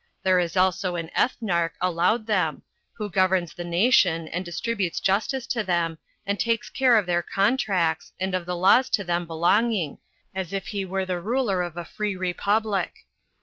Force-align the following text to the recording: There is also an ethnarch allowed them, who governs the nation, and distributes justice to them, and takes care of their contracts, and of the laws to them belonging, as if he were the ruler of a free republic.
There 0.23 0.39
is 0.39 0.57
also 0.57 0.95
an 0.95 1.11
ethnarch 1.15 1.73
allowed 1.79 2.25
them, 2.25 2.63
who 2.93 3.07
governs 3.07 3.53
the 3.53 3.63
nation, 3.63 4.27
and 4.29 4.43
distributes 4.43 4.99
justice 4.99 5.45
to 5.53 5.63
them, 5.63 5.99
and 6.25 6.39
takes 6.39 6.71
care 6.71 6.97
of 6.97 7.05
their 7.05 7.21
contracts, 7.21 8.11
and 8.19 8.33
of 8.33 8.47
the 8.47 8.55
laws 8.55 8.89
to 8.97 9.03
them 9.03 9.27
belonging, 9.27 9.99
as 10.33 10.53
if 10.53 10.69
he 10.69 10.85
were 10.85 11.05
the 11.05 11.19
ruler 11.21 11.61
of 11.61 11.77
a 11.77 11.85
free 11.85 12.15
republic. 12.15 13.05